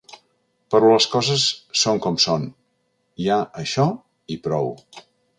Però 0.75 0.87
les 0.91 1.05
coses 1.15 1.43
són 1.81 1.99
com 2.05 2.17
són: 2.23 2.47
hi 3.25 3.29
ha 3.35 3.37
això 3.65 3.85
i 4.37 4.39
prou. 4.49 4.73